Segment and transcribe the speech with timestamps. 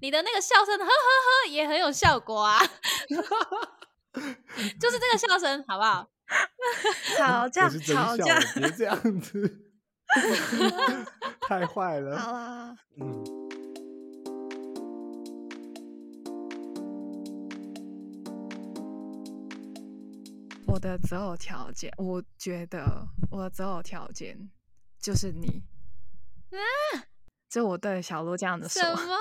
[0.00, 2.60] 你的那个笑声，呵呵呵，也很有效果啊。
[4.80, 6.08] 就是这个笑声，好不好？
[7.16, 9.72] 吵架，吵架，别这样子，
[11.40, 12.18] 太坏了。
[12.18, 13.24] 好啊，嗯。
[20.66, 24.50] 我的择偶条件，我觉得我的择偶条件
[25.00, 25.62] 就是你。
[26.50, 26.60] 啊！
[27.48, 28.82] 就我对小鹿这样的说。
[28.82, 29.16] 什么？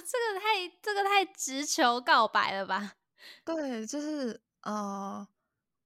[0.00, 2.94] 这个太这个太直球告白了吧？
[3.46, 5.26] 对，就是呃，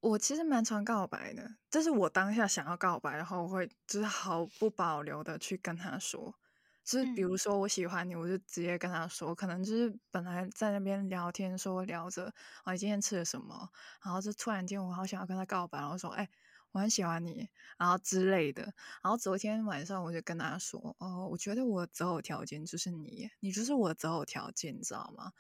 [0.01, 6.35] 我其实蛮常告白的，就是我当下想要告白，然后我会就是毫不保留的去跟他说，
[6.85, 12.27] 就是比如说我喜欢你，我就直接跟他说，可能就是本来在那边聊天说聊着
[12.65, 13.69] 啊，你今天吃了什么，
[14.05, 16.29] 然后就突然间我好想要跟他告白，然后说哎。
[16.77, 17.49] 我很喜欢你，
[17.79, 18.65] 然后之类的。
[19.03, 25.33] 然后昨天晚上我就跟他说：“哦，我觉得我的择偶条件就是你，你就是我的择偶条件，你知道吗？”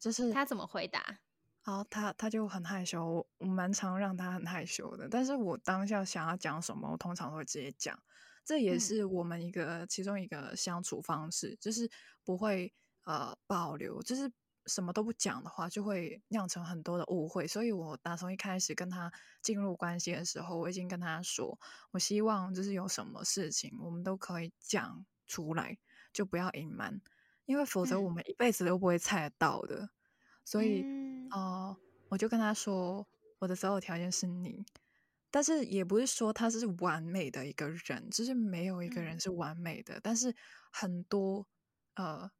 [0.00, 1.20] 就是他怎么回答？
[1.62, 5.06] 然后他他就很害羞，我我蛮常让他很害羞的。
[5.10, 8.02] 但是我当下想要讲什么，我通常都会直接讲。
[8.42, 11.90] 这也是我们一个、嗯、其中一个相处方式，就是
[12.24, 12.72] 不会
[13.04, 14.32] 呃保留，就是。
[14.68, 17.46] 什么都不讲的话，就会酿成很多的误会。
[17.46, 19.10] 所以我打从一开始跟他
[19.40, 21.58] 进入关系的时候，我已经跟他说，
[21.90, 25.78] 我希望就是有什么事情，我们都可以讲出来，
[26.12, 27.00] 就不要隐瞒，
[27.46, 29.84] 因为否则我们一辈子都不会猜得到的。
[29.84, 29.90] 嗯、
[30.44, 30.82] 所以，
[31.30, 31.76] 哦、呃，
[32.10, 34.66] 我就跟他说，我的择偶条件是你，
[35.30, 40.36] 但是也不是说他是完美的一个人，就是没有一个人是完美的，嗯、但是
[40.70, 41.46] 很多
[41.94, 42.30] 呃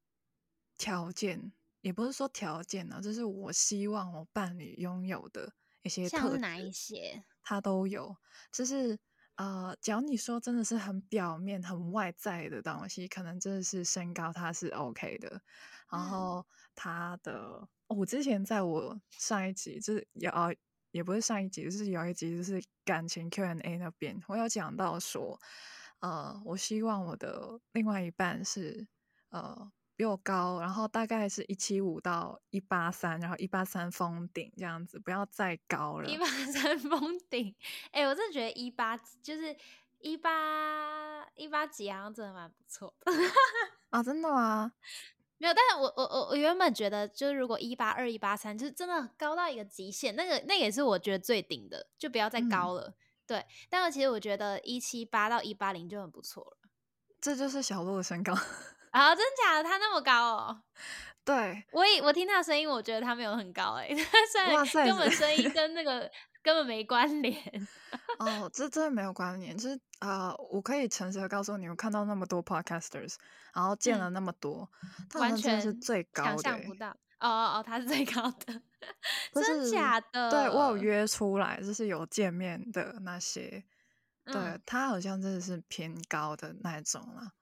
[0.77, 1.53] 条件。
[1.81, 6.29] 也不是说条件呢，就是我希望我伴侣拥有的一些特质。
[6.31, 7.25] 像哪一些？
[7.43, 8.17] 他都有。
[8.53, 8.98] 就是
[9.37, 15.41] 呃，只要你说真的是很表面、很外在的东西，可能真的是身高，他是 OK 的。
[15.91, 20.31] 然后他的，嗯哦、我之前在我上一集就是有，
[20.91, 25.41] 也不是上一集，就是有一集就是感情 Q&A 那边，我有讲到说，
[26.01, 28.89] 呃，我希望我的另外一半是
[29.31, 29.70] 呃。
[29.98, 36.09] 比我高，然后大概是一七五到一八三，然后一八三封顶这样子，不要再高了。
[36.09, 37.53] 一八三封顶，
[37.91, 39.57] 哎、欸，我真的觉得一八就是
[39.98, 43.11] 一八一八几，好像真的蛮不错的。
[43.91, 44.73] 啊，真的吗？
[45.39, 52.83] 没有，但是我我我我原本觉得，就是如果一八二、一八三，就是真的高到一个极限，那个那也是我觉得最顶的，就不要再高了。
[52.87, 52.95] 嗯、
[53.27, 56.58] 对，但是其实我觉得一七八到一八零就很不错了。
[57.20, 58.33] 这就是小鹿的身高。
[58.91, 59.65] 啊、哦，真假的？
[59.65, 60.63] 他那么高哦？
[61.25, 64.25] 对，我以我听他的声音，我觉得他没有很高哎，他
[64.67, 66.11] 虽然根本声音 跟那个
[66.43, 67.37] 根本没关联。
[68.19, 73.17] 哦，这真的没有关联，就是啊、呃，我可以诚实的告诉你，我看到那么多 podcasters，
[73.53, 74.71] 然后见了那么多，
[75.15, 76.89] 完全是最高的，想象不到。
[77.20, 78.63] 哦哦哦，他是最高的，
[79.35, 80.31] 真假的？
[80.31, 83.65] 对，我有约出来，就是有见面的那些，
[84.25, 87.33] 对、嗯、他好像真的是偏高的那一种了。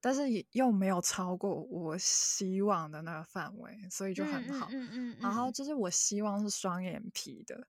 [0.00, 4.68] 但是又没有超过我希望的那个范围，所以就很好。
[4.70, 7.66] 嗯嗯，嗯，嗯，然后就是我希望是双眼皮的，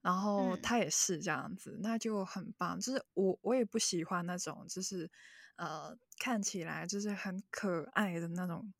[0.00, 2.80] 然后他也是这样子，嗯、那就很棒。
[2.80, 5.10] 就是我我也不喜欢那种就是
[5.56, 8.72] 呃看起来就是很可爱的那种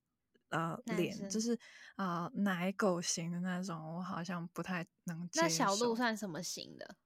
[0.50, 1.52] 呃脸，就是
[1.96, 5.42] 啊、呃、奶狗型的那种，我好像不太能接受。
[5.42, 6.96] 那小鹿算什么型的？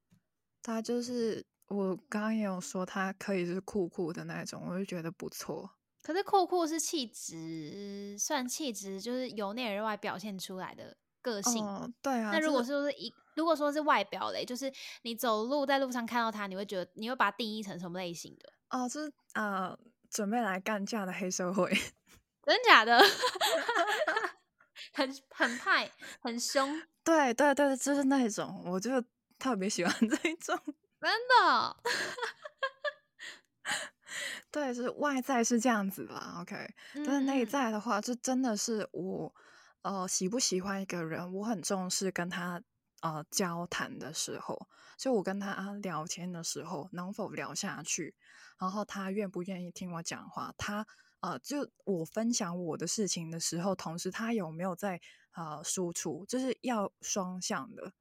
[0.62, 5.70] 他就是我刚刚也有说，他可以是酷酷的那种，我就觉得不错。
[6.02, 11.64] 可是酷酷是气质，算气质，就是由内而外表现出来的个性。
[11.64, 12.30] 哦、对啊。
[12.32, 14.70] 那如果说是一，如果说是外表嘞，就是
[15.02, 18.52] 你走路在路上看到他，你会觉得你会把它定义成什么类型的？
[18.70, 19.78] 哦，就是呃，
[20.10, 21.70] 准备来干架的黑社会。
[22.44, 23.00] 真假的？
[24.92, 25.88] 很很派，
[26.20, 26.82] 很凶。
[27.04, 28.90] 对对对，就是那种，我就
[29.38, 30.58] 特别喜欢 这一种。
[31.02, 31.76] 真的。
[34.52, 39.34] 对，是外在是这样子啦，OK，但是内在的话，就真的是我，
[39.82, 42.62] 呃，喜不喜欢一个人，我很重视跟他
[43.00, 48.14] 呃交谈的时候，就我跟他聊天的时候，能否聊下去，
[48.58, 50.86] 然后他愿不愿意听我讲话，他
[51.20, 55.00] 呃，就我分享我的事情的时候，同时他有没有在
[55.32, 57.92] 呃输出，就是要双向的，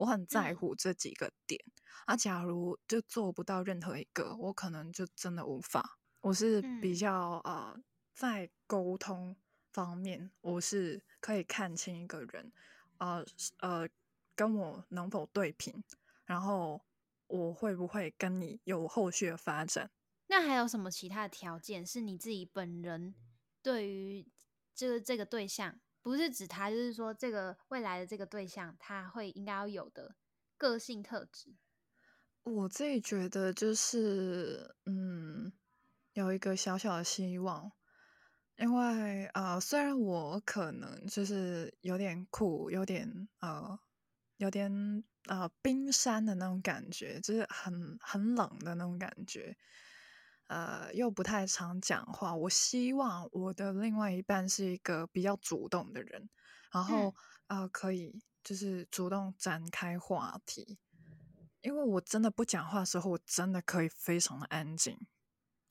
[0.00, 1.60] 我很在乎这几个点。
[1.66, 1.72] 嗯、
[2.06, 5.98] 啊，假如就做不到任何一个，我可能就真的无法。
[6.20, 7.82] 我是比较、嗯、呃，
[8.14, 9.36] 在沟通
[9.72, 12.50] 方面，我是可以看清一个人，
[12.96, 13.24] 呃
[13.58, 13.88] 呃，
[14.34, 15.84] 跟我能否对频，
[16.24, 16.80] 然后
[17.26, 19.90] 我会不会跟你有后续的发展？
[20.28, 23.14] 那还有什么其他的条件是你自己本人
[23.62, 24.26] 对于
[24.74, 30.16] 就是这个对象，不是指他，就是说这个未来的这个对象，他会应该要有的
[30.56, 31.56] 个性特质。
[32.42, 35.52] 我自己觉得就是，嗯，
[36.14, 37.70] 有一个小小的希望，
[38.56, 43.78] 因为啊、呃，虽然我可能就是有点酷，有点呃，
[44.38, 49.54] 有点啊、冰山的那种感觉，就是很很冷的那种感觉，
[50.50, 52.34] 呃，又不太常讲话。
[52.34, 56.28] 我希望我的另外一半是一个比较主动的人，
[56.72, 57.14] 然后
[57.46, 60.76] 啊、嗯呃，可以就是主动展开话题。
[61.60, 64.98] 因为我真的不讲话的时候，我真的可以非常的安静。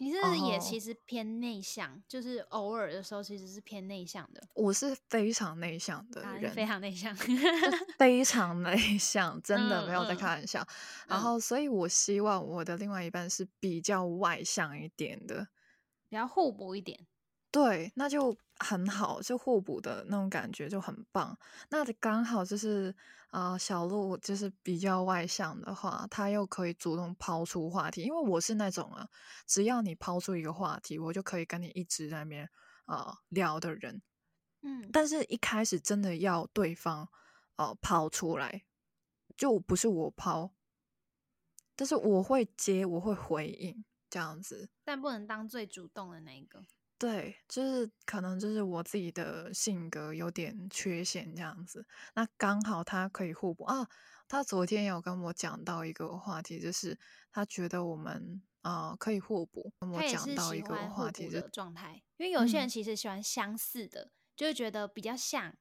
[0.02, 4.42] 你是不是也其实偏内向？Oh, 就是偶尔的时候其实是偏内向的。
[4.56, 7.14] 我是非常内向的人，啊、非常内向，
[8.00, 10.62] 非常内向，真的没有在开玩笑。
[10.62, 10.68] 嗯、
[11.10, 15.50] 然后，所以我希望我的另外一半是比较外向一点的，
[16.08, 17.06] 比较互补一点。
[17.52, 21.38] 对，那就很好，就互补的那种感觉就很棒。
[21.70, 22.94] 那刚好就是
[23.30, 29.08] 啊、呃，小鹿就是比较外向的话，他又可以主动抛出话题，因为我是那种啊，
[29.48, 32.50] 只要你抛出一个话题，我就可以跟你一直在那边
[32.86, 34.02] 啊、呃、聊的人。
[34.62, 37.04] 嗯，但是一开始真的要对方
[37.56, 38.64] 哦、呃、抛出来，
[39.38, 40.52] 就不是我抛，
[41.78, 46.66] 但是我会接，我会回应这样子，但不能当最主动的那一个。
[47.00, 51.86] 对，就是可能就是我自己的性格有点缺陷这样子。
[52.14, 53.88] 那刚好他可以互补啊。
[54.28, 57.00] 他昨天有跟我讲到一个话题，就是
[57.32, 59.72] 他觉得我们啊、呃、可以互补。
[59.80, 65.56] 跟我讲到一个话题的状态，因为有些人其实喜欢相似的，嗯、就会觉得比较像。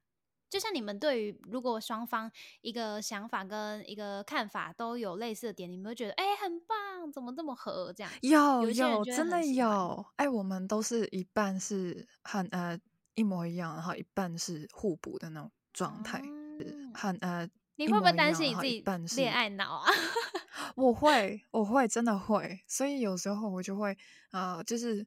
[0.49, 2.29] 就像你们对于如果双方
[2.61, 8.11] 一个想法跟一个看法都有类似的点，你们会觉得哎、欸、很棒，怎么这么合这样？
[8.21, 12.79] 有有真的有哎、欸，我们都是一半是很呃
[13.13, 17.47] 一模一样，然后一半是互补的那种状态，嗯、很呃。
[17.75, 18.83] 你会不会担心你自己
[19.15, 19.91] 恋爱脑啊？
[20.75, 23.95] 我会，我会真的会，所以有时候我就会
[24.31, 25.05] 呃就是。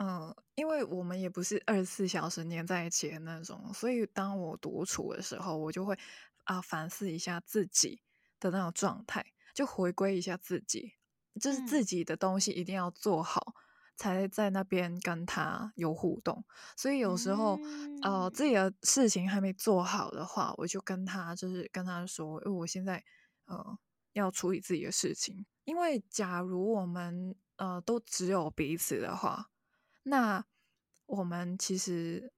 [0.00, 5.98] 嗯，因为我们也不是二十四小时黏在一起的那种，所以当我独处的时候，我就会
[6.44, 8.00] 啊反思一下自己
[8.38, 10.92] 的那种状态，就回归一下自己，
[11.40, 13.54] 就是自己的东西一定要做好，嗯、
[13.96, 16.44] 才在那边跟他有互动。
[16.76, 23.04] 所以有时候，嗯、呃，自己的事情还没做好的话，我就跟他就是跟他说，因为我现在
[23.46, 23.76] 呃
[24.12, 25.44] 要处理自己的事情。
[25.64, 29.50] 因为假如我们呃都只有彼此的话。
[30.04, 30.44] 那
[31.06, 32.32] 我们其实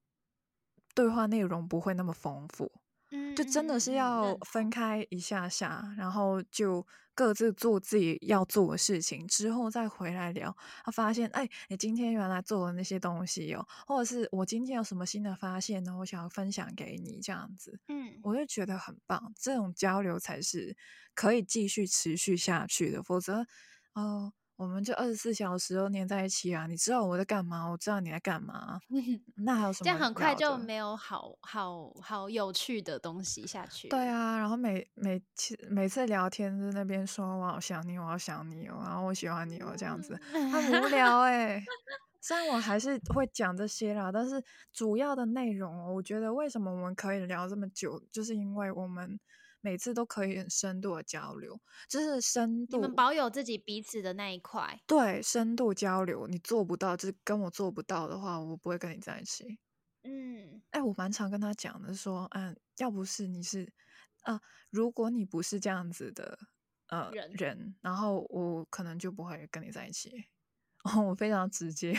[0.94, 2.70] 对话内容不会那么丰富，
[3.10, 10.56] 嗯，就真的是要分开一下下，嗯、然后就各自做自己要做的事情，之后再回来聊。
[10.84, 15.96] 他发现，哎，你今天原来做的那些东西哦，或者是我今天有什么新的发现呢？
[15.98, 19.32] 我想要分享给你，这样子，嗯，我就觉得很棒。
[19.36, 20.76] 这种交流才是
[21.14, 23.40] 可以继续持续下去的，否则，
[23.94, 24.32] 哦、呃。
[24.60, 26.66] 我们就二十四小时都黏在一起啊！
[26.66, 28.78] 你知道我在干嘛，我知道你在干嘛，
[29.42, 29.84] 那还有什么？
[29.84, 33.88] 这样很快就没有好好好有趣的东西下去。
[33.88, 41.64] 对啊，然后每每次每次聊天在那边说我好想你，我好想你哦，然后我喜欢你哦，这样子很无聊哎、 欸。
[42.20, 49.18] 虽然我还是会讲这些啦，但是主要的内容，我觉得为什么我们可以聊这么久，就是因为我们。
[49.60, 52.76] 每次都可以很深度的交流，就是深度。
[52.76, 54.80] 你们保有自己彼此的那一块。
[54.86, 59.58] 对，深度交流，你做不到，就是跟我做不到的话，我不会跟你在一起。
[60.02, 63.70] 嗯，哎，我蛮常跟他讲的，说，嗯，要不是你是，
[64.22, 64.40] 啊，
[64.70, 66.38] 如果你不是这样子的，
[66.88, 70.24] 呃，人，人，然后我可能就不会跟你在一起。
[70.84, 71.92] 哦，我非常直接。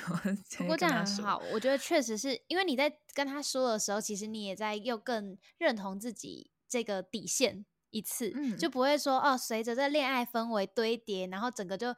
[0.58, 6.51] 不过这样很好，我觉得确实是因为你在跟他说的时候，其实你也在又更认同自己。
[6.72, 11.90] 这个底线一次，嗯、就不会说哦，随着这恋爱氛围堆叠，然后整个就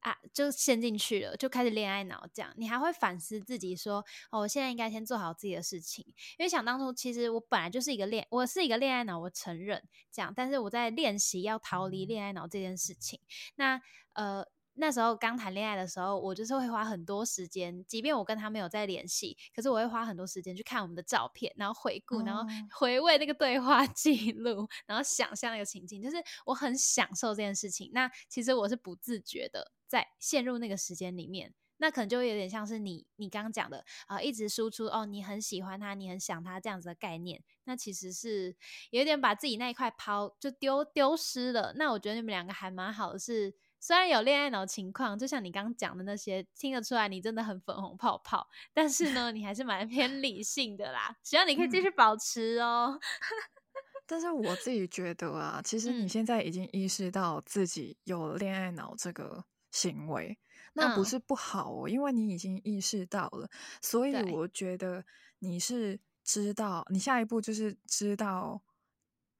[0.00, 2.52] 啊就陷进去了，就开始恋爱脑这样。
[2.58, 6.04] 你还会反思自己说哦，我现在应该先做好自己的事情，
[6.38, 13.18] 因为想当初其实我本来就是一个恋，我是一个恋爱脑，我承认这样，但是我在练习要逃离恋爱脑这件事情。
[13.54, 13.80] 那
[14.12, 14.46] 呃。
[14.80, 22.42] 那时候刚谈恋爱的时候，我就是会花很多时间，即便我跟他没有在联系，可是我会花很多时间去看我们的照片，然后回顾，然后
[22.78, 27.90] 回味那个对话记录，然后想象那个情境，就是我很享受这件事情。
[27.92, 38.56] 那其实我是不自觉的在陷入那个时间里面，那可能就会有点像是你你刚刚讲的啊、呃，一直输出哦，你很喜欢他，你很想他这样子的概念，那其实是
[38.90, 41.74] 有点把自己那一块抛就丢丢失了。
[41.76, 43.54] 那我觉得你们两个还蛮好的是。
[43.80, 51.16] 虽然有恋爱脑情况，就像你刚刚讲的那些，听得出来你真的很粉红泡泡，但是呢，你还是蛮偏理性的啦。
[51.22, 53.00] 希望你可以继续保持哦。
[53.00, 53.00] 嗯、
[54.06, 60.38] 但是我自己觉得啊，其实你现在已经意识到自己有恋爱脑这个行为，
[60.74, 63.48] 那不是不好哦，嗯、因为你已经意识到了，
[63.80, 65.04] 所以我觉得
[65.38, 68.62] 你是知道，你下一步就是知道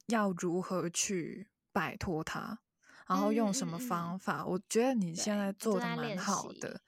[0.07, 2.61] 要如何去摆脱它。
[3.11, 4.43] 然后用什么方法？
[4.43, 6.81] 嗯嗯嗯，我觉得你现在做的蛮好的。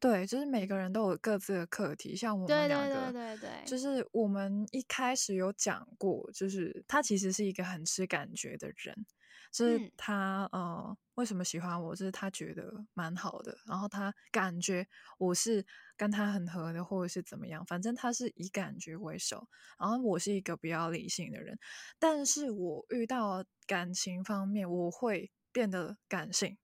[0.00, 2.16] 对，对，就是每个人都有各自的课题。
[2.16, 9.06] 像我们两个，对对对对对，就是我们一开始有讲过，就是他其实是一个很吃感觉的人。
[9.50, 11.96] 就是他、嗯、呃，为什么喜欢我？
[11.96, 15.64] 就是他觉得蛮好的，然后他感觉我是
[15.96, 17.64] 跟他很合的，或者是怎么样。
[17.64, 21.58] 反正他是以感觉为首，然后我是一个比较理性的人。
[21.98, 26.56] 但是我遇到感情方面，我会变得感性。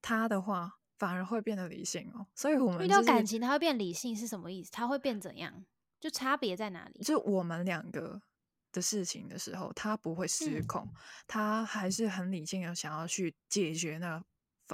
[0.00, 2.26] 他的话反而会变得理性哦。
[2.34, 4.70] 所以我们、就是、遇到感情，他会变理性是什么意思？
[4.70, 5.64] 他会变怎样？
[6.00, 7.02] 就差别在哪里？
[7.02, 8.22] 就我们两个。
[8.70, 10.94] 的事情的时候，他不会失控，嗯、
[11.26, 14.22] 他还是很理性的想要去解决那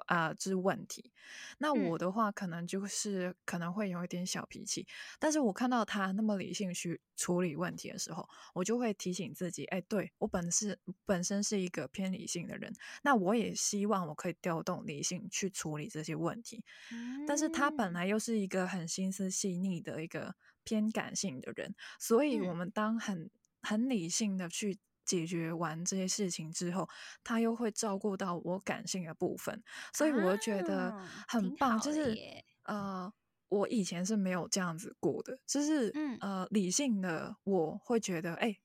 [0.06, 1.12] 啊、呃，就是问题。
[1.58, 4.86] 那我的话，可能就是可能会有一点小脾气，嗯、
[5.18, 12.72] 但是我看到他那么理性去处理问题的时候，我就会提醒自己，哎，对，我本是本身是一个偏理性的人，
[13.02, 16.64] 那我也希望我可以调动理性去处理这些问题。
[16.92, 20.34] 嗯、但是他本来又是一个很心思细腻的一个
[20.64, 23.30] 偏感性的人，所以我们当很
[23.62, 26.88] 很理性的去解决完这些事情之后，
[27.22, 30.96] 他又会照顾到我感性的部分，所以我觉得
[31.28, 31.72] 很棒。
[31.72, 32.16] 啊、就是
[32.64, 33.12] 呃，
[33.48, 38.60] 我以前是没有这样子过的，就是、嗯、呃，理性的我会觉得，哎、欸，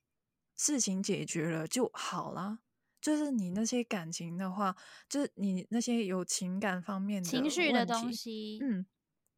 [0.55, 2.60] 事情解决了就好啦。
[3.01, 4.75] 就是你那些感情的话，
[5.08, 8.86] 就是你那些有情感方面的情绪的东西，嗯。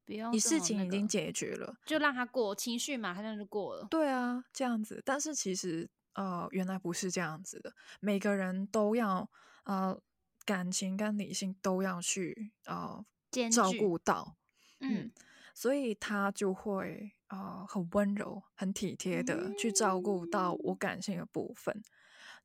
[0.03, 3.87] 不用你事情已经解决了，就让他过情绪嘛，好像就过了。
[3.87, 4.99] 对啊，这样子。
[5.05, 7.73] 但是其实呃，原来不是这样子的。
[7.99, 9.29] 每个人都要
[9.63, 9.99] 呃，
[10.45, 13.05] 感情跟理性都要去呃
[13.51, 14.35] 照顾到。
[14.79, 15.11] 嗯，嗯，
[15.53, 21.75] 所以他就会呃很温柔、很体贴的去照顾到我感性的部分。
[21.75, 21.83] 嗯、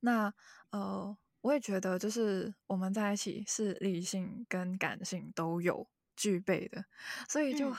[0.01, 0.33] 那
[0.71, 5.87] 呃，我也觉得就是我们在一起是理性跟感性都有。
[6.19, 6.83] 具备的，
[7.29, 7.77] 所以就、嗯、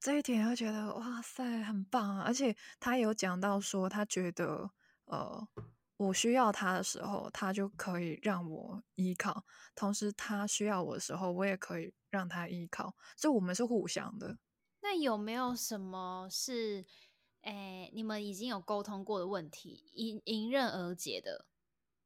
[0.00, 2.24] 这一点，我觉得哇塞，很棒啊！
[2.26, 4.68] 而且他有讲到说，他觉得
[5.12, 5.48] 呃，
[5.98, 12.96] 我需要他的时候，他就可以让我依靠；同时，他需要我的时候，我也可以让他依靠。
[13.16, 14.38] 所以我们是互相的。
[14.80, 16.84] 那有没有什么是，
[17.42, 21.46] 诶，你们已经有沟通过的问题，迎迎刃而解的？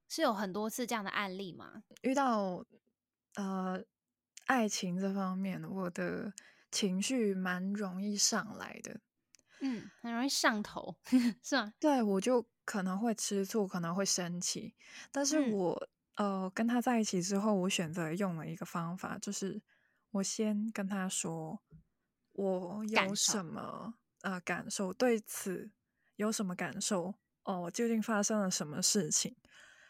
[0.08, 1.84] 是有很多次这样的案例吗？
[2.02, 2.66] 遇到
[3.36, 3.84] 呃。
[4.46, 6.32] 爱情这方面，我的
[6.70, 9.00] 情绪蛮容易上来的，
[9.60, 10.94] 嗯，很容易上头，
[11.42, 11.72] 是吗？
[11.80, 14.74] 对，我就可能会吃醋，可能会生气。
[15.10, 19.62] 但是我、嗯、呃跟他在一起之后，我选择用了一个方法，就是
[20.10, 21.62] 我先跟他说
[22.32, 25.70] 我有什么感，呃感受，对此
[26.16, 29.36] 有什么感受哦，究竟发生了什么事情？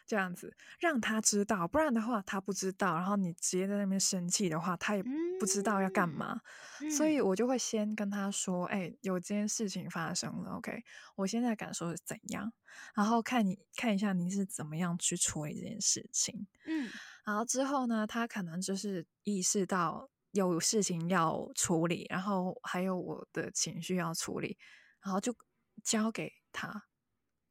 [0.07, 2.95] 这样子让他知道，不然的话他不知道。
[2.95, 5.03] 然后你直接在那边生气的话，他也
[5.37, 6.39] 不知道要干嘛。
[6.81, 10.81] 嗯、所以我就会先跟他说：“哎、欸，有这件事情发生了，OK？
[11.15, 12.51] 我现在感受是怎样？
[12.95, 16.47] 然后看你看一下你是怎么样去处理这件事情。
[16.65, 16.89] 嗯，
[17.25, 24.57] 然后之后呢，他可能就是意识到有事情要处理，然后还有我的情绪要处理，
[25.01, 25.35] 然后就
[25.83, 26.85] 交给他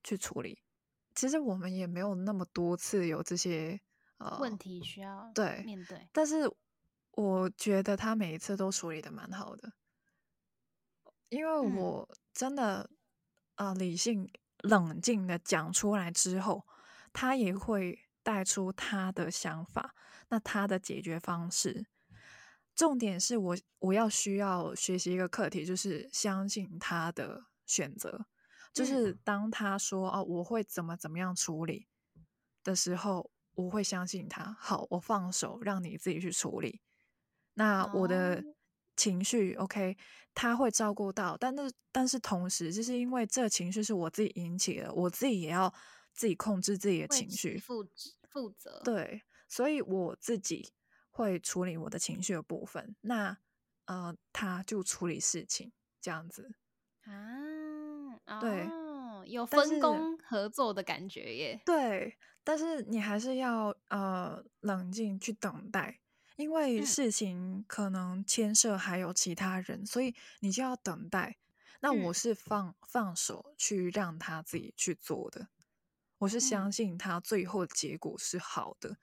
[0.02, 0.62] 去处理。”
[1.16, 3.80] 其实我们也没有那么多次有这些
[4.18, 6.48] 呃问题需要对面对，但是
[7.12, 9.72] 我觉得他每一次都处理的蛮好的，
[11.30, 12.90] 因为我真的
[13.54, 16.66] 啊、嗯呃、理性冷静的讲出来之后，
[17.14, 19.94] 他也会带出他的想法，
[20.28, 21.86] 那他的解决方式，
[22.74, 28.26] 重点是我我要需要学习一个课题，就是相信他的选择。
[28.76, 31.88] 就是当他说哦，我会怎么怎么样处理
[32.62, 34.54] 的时候，我会相信他。
[34.60, 36.82] 好，我放手，让你自己去处理。
[37.54, 38.44] 那我的
[38.94, 39.96] 情绪，OK，
[40.34, 41.38] 他会照顾到。
[41.38, 45.72] 但是，但是同时，就是因为这情绪是我自己引起的，我自己也要
[46.12, 47.82] 自己控制自己的情绪，负
[48.28, 48.82] 负责。
[48.84, 50.74] 对，所以我自己
[51.08, 52.94] 会处理我的情绪的部分。
[53.00, 53.38] 那
[53.86, 56.56] 呃，他就处理事情，这样子
[57.04, 57.75] 啊。
[58.40, 61.60] 对，哦，有分工合作的感觉耶。
[61.64, 66.00] 对，但是你还是要呃冷静去等待，
[66.36, 71.38] 因为事情可能牵涉还有其他人，嗯、所以你就要等待。
[71.80, 75.48] 那我是放、嗯、放手去让他自己去做的，
[76.18, 78.96] 我是相信他最后的结果是好的。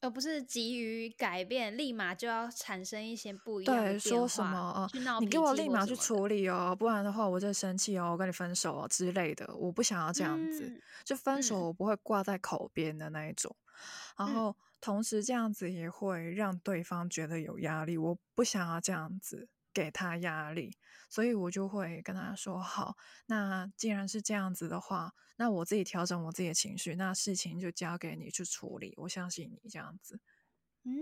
[0.00, 3.90] 而不是急于改变，立马就要产生一些不一样的。
[3.90, 4.90] 对，说什么啊？
[5.20, 9.54] 你给我立马去处理哦，不然的话我就生气哦，我跟你分手哦之类的。
[9.56, 13.54] 我不想要这样子，嗯、就分手我不会挂在口边的那一种。
[14.16, 20.76] 嗯、然后同时这样子也会让对方觉得有压力，我不想要这样子给他压力。
[21.08, 22.96] 所以我就会跟他说：“好，
[23.26, 28.94] 那既然是这样子的话，那我自己调整我自己的情绪，那事情就交给你去处理。
[28.96, 30.20] 我相信你这样子。”
[30.84, 30.94] 嗯，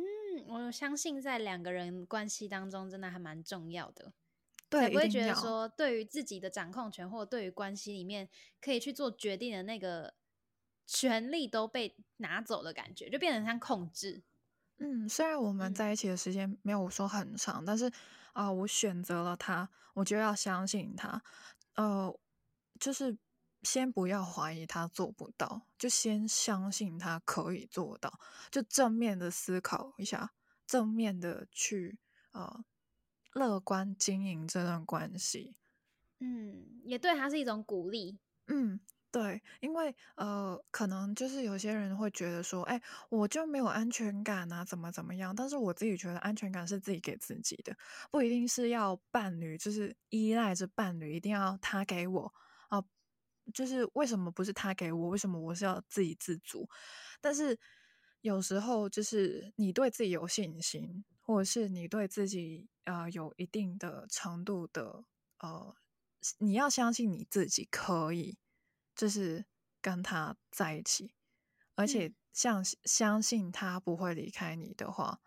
[0.47, 4.15] 我相信在两个人关系当中，真的还蛮重要的。
[4.71, 10.15] 对，才不会觉得说对于自己的掌控权，或对于关系里面可以去做决定的那个
[10.87, 14.25] 权利都被拿走的感觉，就变成像控制。
[14.79, 17.93] 嗯，虽然我们在一起的时间没有说很长，嗯、但是。
[18.39, 21.21] 啊、呃，我选择了他，我就要相信他。
[21.75, 22.17] 呃，
[22.79, 23.19] 就是
[23.63, 30.35] 先不要怀疑他做不到，就先相信他可以做到，就正面的思考一下，
[30.69, 31.99] 正面的去
[32.31, 32.65] 呃
[33.33, 35.57] 乐观经营这段关系。
[36.21, 38.21] 嗯，也对他是一种鼓励。
[38.47, 38.79] 嗯。
[39.19, 45.35] 对，因为呃，可能就是有些人会觉得说，哎，我就没有安全感啊，怎么怎么样？
[45.35, 47.77] 但是我自己觉得安全感是自己给自己的，
[48.13, 52.33] 不一定是要伴侣，就是依赖着伴侣，一定要他给我
[52.69, 52.81] 啊，
[53.53, 55.09] 就是为什么不是他给我？
[55.09, 56.69] 为什么我是要自给自足？
[57.21, 57.59] 但是
[58.21, 65.03] 有时候就是你对自己有信心，或者是你对自己呃有一定的程度的
[65.41, 65.75] 呃，
[66.39, 68.39] 你要相信你自己可以。
[68.99, 69.47] 就是
[69.81, 71.15] 跟他在一起，
[71.77, 75.21] 而且相相信他不会离开你的话，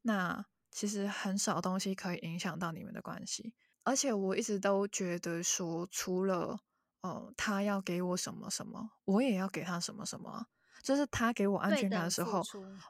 [0.00, 3.54] 那其实很少东西可以影响到你们的关系。
[3.84, 6.60] 而且我一直都觉得说，除了
[7.02, 10.46] 呃他要给我什么什么，我也要给他什么什么。
[10.82, 12.40] 就是他给我安全感的时候，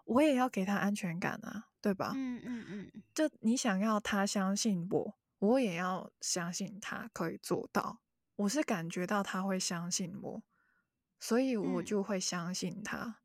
[0.05, 2.13] 我也要给他安全感啊，对吧？
[2.15, 3.03] 嗯嗯嗯。
[3.13, 7.99] 就你想要他相信我，我也要相信他可以做到。
[8.39, 10.43] 我是感觉到他会相信我，
[11.19, 13.17] 所以我就会相信他。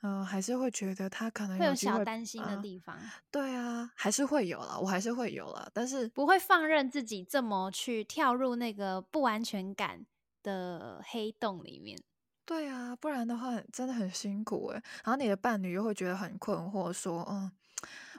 [0.00, 3.10] 嗯、呃，还是会觉得他可能有，会有小担心的地方、呃。
[3.32, 10.06] 对啊，还是会有啦，我还是会有啦，但是不会放任自己这么去跳入那个不安全感
[10.44, 12.00] 的黑洞里面。
[12.44, 14.74] 对啊，不然的话真的很辛苦诶。
[15.04, 17.50] 然后你的伴侣又会觉得很困惑，说：“嗯，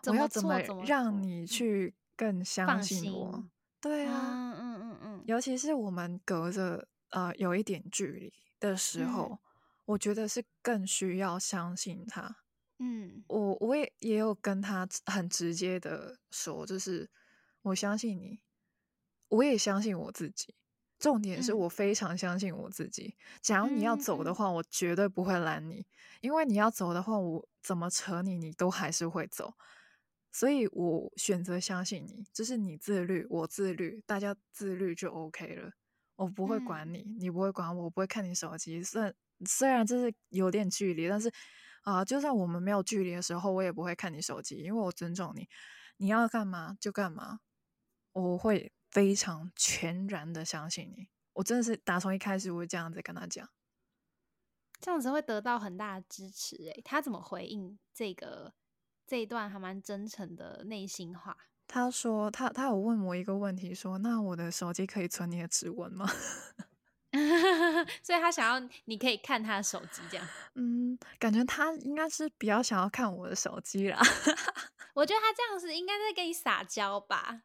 [0.08, 3.46] 我要怎么让你去更相信我？”
[3.80, 4.59] 对啊，
[5.30, 9.40] 尤其是我们隔着呃有一点距离的时候，嗯，
[9.86, 12.38] 我觉得是更需要相信他。
[12.80, 17.12] 嗯，我我也也有跟他很直接的说，就是
[17.62, 18.40] 我相信你，
[19.28, 20.56] 我也相信我自己。
[20.98, 23.16] 重点是我非常相信我自己。
[23.16, 25.86] 嗯，假如你要走的话，我绝对不会拦你，
[26.22, 29.54] 因为你要走的话，我怎么扯你，你都还是会走。
[30.40, 35.74] 所以我选择相信你，就是你自律，我自律，大家自律就 OK 了。
[36.16, 38.82] 我不会管你，嗯、你不会管我，我不会看你手机。
[38.82, 39.14] 虽然
[39.46, 41.28] 虽然这是有点距离，但是
[41.82, 45.50] 啊、呃，就算我们没有距离的时候，我也不会看你手机，因为我尊重你。
[45.98, 47.42] 你要干嘛就干嘛，
[48.14, 51.10] 我会非常全然的相信你。
[51.34, 53.50] 我真的是打从一开始我会这样子跟他讲，
[54.80, 56.56] 这样子会得到很大的支持。
[56.56, 58.54] 诶，他怎么回应这个？
[59.10, 61.36] 这一段还蛮真诚的内心话。
[61.68, 66.08] 他说他他有问我一个问题，说那我的手机可以存你的指纹吗？
[68.04, 70.28] 所以他想要你可以看他的手机，这样。
[70.54, 74.00] 嗯，感觉他应该是比较想要看我的手机啦。
[74.94, 77.42] 我觉得他这样子应该在跟你撒娇吧。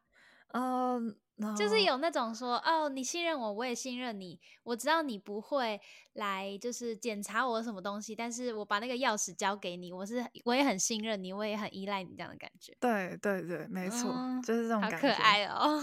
[0.49, 1.17] 嗯。
[1.57, 4.39] 就是有那种说哦，你信任我，我也信任你。
[4.63, 5.79] 我知道你不会
[6.13, 12.73] 来，就是检查我什么东西，但是我把那个钥匙交给你，我是我也很信任你，我也很依赖你这样的感觉。
[12.79, 14.95] 对对对，没错，嗯、就是这种感觉。
[14.95, 15.81] 好可爱哦，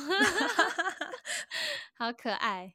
[1.99, 2.73] 好可爱，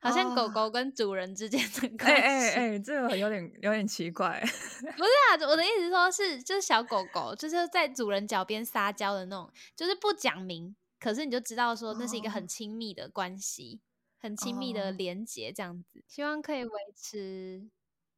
[0.00, 2.12] 好像狗狗跟主人之间的关系。
[2.12, 4.40] 哎哎哎，这个有点有点奇怪。
[4.42, 10.74] 不是啊，我的意思是说是就是小狗狗，就是在主人脚边撒娇的那种，就是不讲明。
[10.98, 14.22] 可是你就知道说那是一个很亲密的关系，oh.
[14.22, 17.68] 很亲密的连接，这样子，希望可以维持，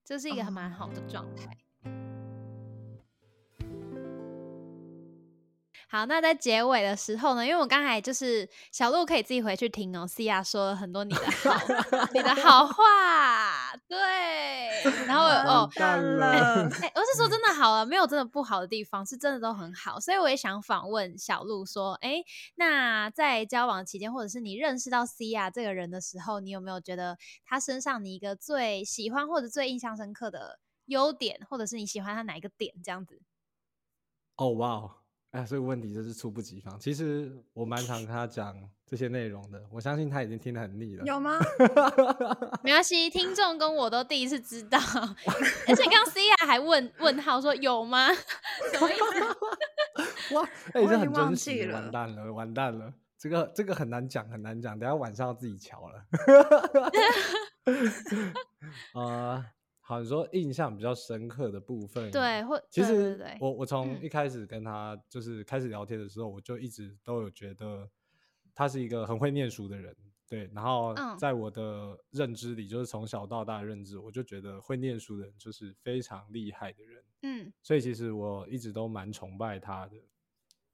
[0.04, 1.56] 这是一个还蛮好的状态。
[5.90, 11.58] 好，那在结尾的时候呢，因为我刚才就是小鹿可以自己回去听哦，Sia 说了很多你的好，
[12.12, 13.96] 你的好话，对。
[15.06, 16.68] 然后 哦，干了。
[16.82, 19.98] 哎，我是说真的好了，没有真的不好的地方，是真的都很好。
[19.98, 22.22] 所以我也想访问小鹿说，哎，
[22.56, 33.22] 那在交往期间，或者是你认识到 Sia 这个人的时候，你有没有觉得他身上你一个最喜欢或者最印象深刻的优点，或者是你喜欢他哪一个点这样子？
[34.36, 34.97] 哦，哇。
[35.32, 36.78] 哎，这个问题真是猝不及防。
[36.80, 41.04] 其实我蛮常跟他讲这些内容的，我相信他已经听得很腻了。
[41.04, 41.38] 有吗？
[42.64, 44.78] 没关系，听众跟我都第一次知道。
[45.68, 48.08] 而且刚刚 Sia 还问问号说有吗？
[48.72, 50.32] 什么意思？
[50.34, 52.92] 哇，哎、欸，这很真实，完蛋了，完蛋了。
[53.18, 54.78] 这个这个很难讲，很难讲。
[54.78, 56.06] 等下晚上要自己瞧了。
[58.94, 59.44] 啊。
[59.44, 59.44] uh,
[59.88, 67.88] 好，你说印象比较深刻的部分，对，或其实我我从一开始跟他就是开始聊天的时候，嗯、我就一直都有觉得
[68.54, 69.96] 他是一个很会念书的人，
[70.28, 70.50] 对。
[70.52, 77.52] 然后在我的认知里，就是从小到大的认知，我就觉得会念书的人就是非常厉害的人，嗯。
[77.62, 79.96] 所以其实我一直都蛮崇拜他的，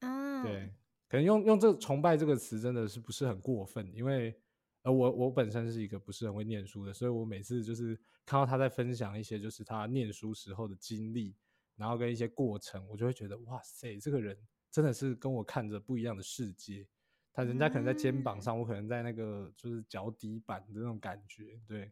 [0.01, 0.73] 嗯，对。
[1.07, 4.37] 可能用用这个崇拜这个词真的是不是很过分，因为。
[4.85, 11.35] 呃，我我本身是一个不是很会念书的，所以我每次就是看到他在分享一些就是他念书时候的经历，
[11.77, 14.39] 然后跟一些过程，我就会觉得哇塞，这个人
[14.71, 16.87] 真的是跟我看着不一样的世界。
[17.33, 21.91] 他人家可能在肩膀上，我可能在那个就是脚底板的那种感觉，对。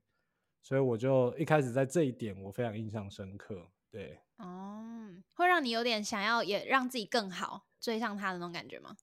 [0.62, 4.20] 所以我就一开始在这一点我非常印象深刻，对。
[4.37, 8.96] 哦，会让你有点想要也让自己更好，追上他的那种感觉吗？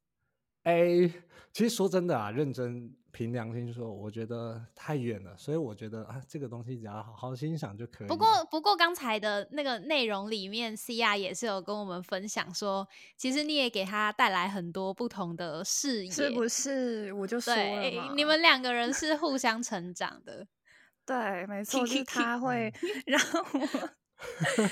[0.70, 1.14] 哎、欸，
[1.52, 8.08] 其实说真的啊，认真凭良心说，我觉得太远了，所以我觉得啊，这个东西只要好好欣赏就可以。
[8.08, 17.12] 不过，不过刚才的那个内容里面，Sia 也是有跟我们分享说，其实你也给他带来很多不同的视野，是不是？
[17.14, 20.46] 我就说了嘛，对，你们两个人是互相成长的。
[21.04, 22.72] 对，没错，是他会
[23.08, 23.20] 让
[23.54, 23.90] 我。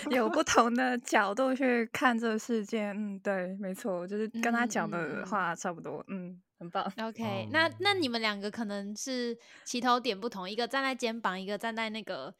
[0.09, 6.83] 有不同的角度去看这个世界，嗯，对，没错，就是跟他讲的话差不多，嗯，嗯，很棒。
[7.01, 12.33] OK，、um, 那那你们两个可能是起头点不同，一个站在肩膀，一个站在那个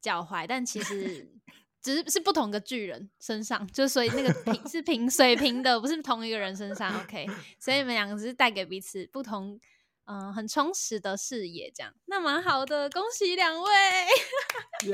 [0.00, 1.28] 脚踝，但其实
[1.82, 6.94] 只是是不同的巨人身上，就所以那个平是平水平的，不是同一个人身上。
[7.00, 7.26] OK，
[7.58, 9.58] 所以你们两个只是带给彼此不同。
[10.04, 13.70] 嗯、呃，很充实的视野，这样那蛮好的，恭喜两位！
[14.86, 14.92] 耶！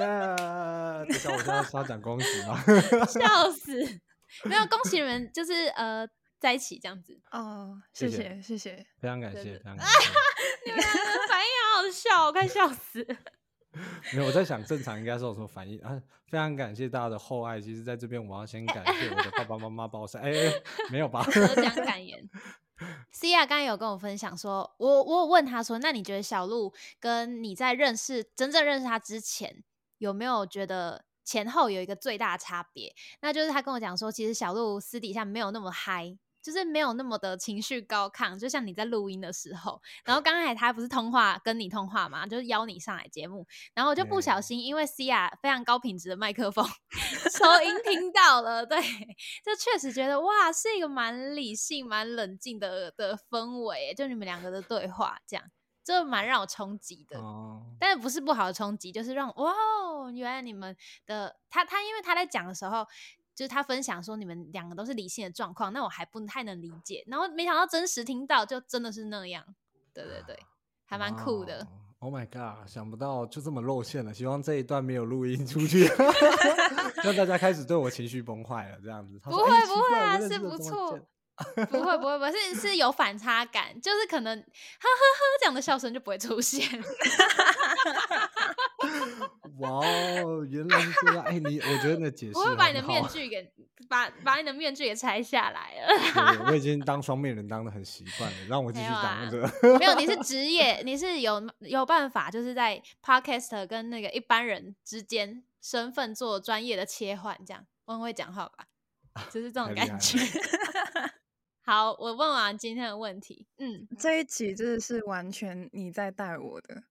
[1.09, 2.63] 等下我就要 稍讲恭喜吗？
[3.09, 4.01] 笑死！
[4.45, 6.07] 没有恭喜你们，就是呃
[6.39, 7.81] 在一起这样子哦。
[7.95, 10.11] 谢谢谢谢，非常感谢，非常感 谢。
[10.67, 10.81] 你们
[11.29, 13.07] 反应好好笑，我快笑死！
[14.13, 16.01] 没有，我在想正常应该是有什么反应啊？
[16.31, 17.61] 非常感谢大家的厚爱。
[17.61, 20.21] 其实，在这边我要先感谢我的爸爸妈妈包山。
[20.21, 21.25] 哎、欸，没有吧？
[21.33, 22.29] 得奖感言。
[23.21, 29.65] Cia 刚有跟我分享说，我我有问他说，那你觉得小鹿跟你在认识真正认识他之前，
[29.99, 32.95] 有没有觉得前后有一个最大的差别？
[33.21, 36.17] 那就是他跟我讲说，其实小鹿私底下没有那么嗨。
[36.43, 39.81] 就是没有那么的情绪高亢，就像你在录音的时候。
[40.05, 46.65] 然后刚才他不是通话跟你通话嘛，就是邀你上来节目，然后我就不小心因为 C a 非常高品质的麦克风
[47.31, 55.45] 收音听到了，对，就确实觉得哇，是一个蛮理性、蛮冷静的的氛围，就你们两个的对话这样，
[55.85, 57.19] 就蛮让我冲击的。
[57.19, 59.53] 哦，但是不是不好的冲击，就是让哇，
[60.15, 62.87] 原来你们的他他因为他在讲的时候。
[63.39, 67.05] 就是他分享说你们两个都是理性的状况，那我还不太能理解。
[67.07, 69.45] 然后没想到真实听到就真的是那样，
[69.95, 70.37] 对对对，
[70.85, 71.65] 还蛮酷的。
[72.01, 74.13] Oh my god，想不到就这么露馅了。
[74.13, 75.85] 希望这一段没有录音出去，
[77.05, 78.79] 让大家开始对我情绪崩坏了。
[78.83, 80.99] 这样子，不会不会啊，是不错。
[81.71, 86.67] 不会不会不会，是是有反差感，就是可能呵呵呵这样的笑声就不会出现。
[89.59, 91.25] 哇哦，原来是这样！
[91.25, 93.53] 哎、欸，你我觉得那解释，我会把你的面具给
[93.89, 96.45] 把把你的面具给拆下来了。
[96.47, 99.51] 我已经 当双面人当的很习惯了，让我继续当着。
[99.79, 108.65] 没有，你是 职业，你是有有办法，就是在 Podcast 跟那个一般人之间身份做专业的切换，这样我很会讲话吧？
[109.33, 110.19] 就是这种感觉。
[111.69, 113.47] 好，我问完今天的问题。
[113.59, 116.85] 嗯，这一集真的是完全你在带我的。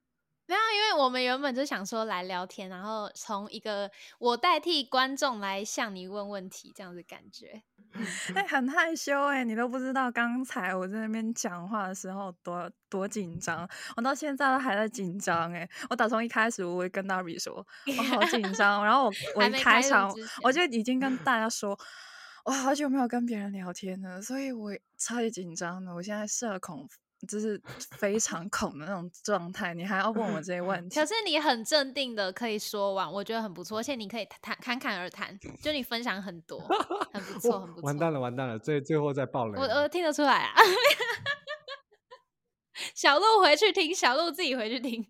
[0.46, 7.64] 没有，因为我们原本就想说来聊天，然后从一个我代替观众来向你问问题，这样子感觉。
[8.36, 15.68] 哎、欸，很害羞哎、欸，你都不知道刚才我在那边讲话的时候多多紧张，我到现在都还在紧张哎。
[15.90, 17.66] 我打从一开始我会跟 Nari 说
[17.98, 21.76] 我好紧张，然后我 我一开场开我就已经跟大家说。
[22.48, 25.94] 我好久没有跟别人聊天了，所以我超级紧张的。
[25.94, 26.88] 我现在社恐
[27.28, 27.62] 就是
[27.98, 30.98] 非常 恐的那种状态，你还要问我这些问题？
[30.98, 36.58] 可 是你很镇定的可以说完，我觉得很不错，而且你可以谈侃侃而谈，就你分享很多，
[37.12, 37.86] 很不错，很不错。
[37.86, 39.60] 完蛋了，完蛋了，最最后再爆雷。
[39.60, 40.56] 我我听得出来啊。
[42.96, 45.06] 小鹿回去听，小鹿自己回去听。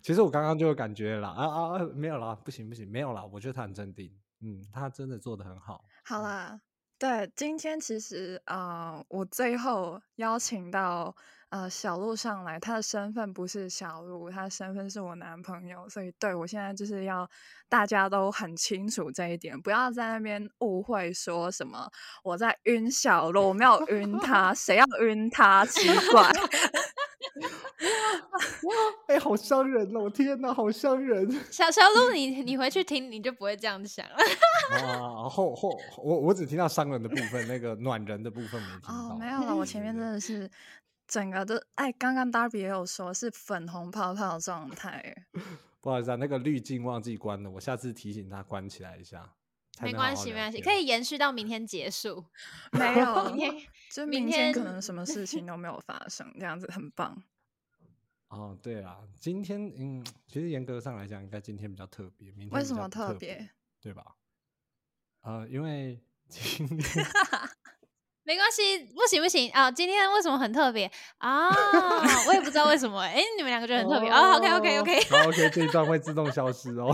[0.00, 3.22] 其实我刚刚就有感觉了啊啊啊，没有啦，不行不行，没有啦。
[3.30, 5.84] 我觉得他很镇定，嗯，他真的做的很好。
[6.08, 6.60] 好啦。
[6.98, 11.14] 对，今天其实呃，我最后邀请到
[11.50, 17.28] 呃小鹿上来，他的身份不是小鹿，他的身份是我男朋友，所以对我现在就是要
[17.68, 21.90] 大家都很清楚这一点，不要在那边误会说什么
[22.22, 25.66] 我在晕小鹿，我没有晕他，谁要晕他？
[25.66, 26.30] 奇怪。
[27.36, 28.74] 哇，
[29.08, 30.08] 哎、欸，好伤人哦！
[30.10, 31.30] 天哪，好伤人。
[31.50, 34.16] 小小鹿，你你回去听，你就不会这样想了。
[34.82, 38.94] 啊，后后我我只听到伤人的部分，那个暖人的部分没听到。
[38.94, 40.50] 哦，没有了，我前面真的是
[41.06, 45.14] 整个都哎，刚刚 Darby 也有说是粉红泡泡状态。
[45.80, 49.30] 不好意思啊，那个滤镜忘记关了，我下次提醒他关起来一下。
[49.82, 52.24] 没关系，没关系，可以延续到明天结束。
[52.72, 57.22] 没有， 明天就明天可能什么事情都没有发生，这样子很棒。
[58.28, 63.50] 哦，对啦，今天嗯，其实严格上来讲，应该今天比较特别，明天特为什么特别？
[63.80, 64.04] 对吧？
[65.22, 67.06] 呃，因为 今天
[68.24, 69.70] 没关系，不行不行啊！
[69.70, 71.48] 今天为什么很特别啊？
[72.26, 73.00] 我也不知道为什么。
[73.00, 74.36] 哎，你们两个就很特别哦。
[74.36, 76.92] OK OK OK，好 OK，这一段会自动消失哦。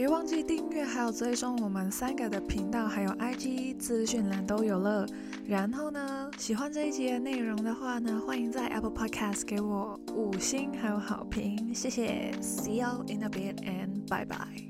[0.00, 5.06] 别忘记订阅，还有追踪我们三个的频道，还有 IG 资讯栏都有了。
[5.46, 12.32] 然后呢，喜欢这一集的内容的话呢，欢迎在 Apple Podcast 给我五星还有好评，谢谢。
[12.40, 14.69] See you in a bit and bye bye.